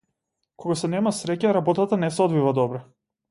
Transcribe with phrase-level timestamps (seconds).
[0.63, 2.83] Кога се нема среќа работата не се одвива добро.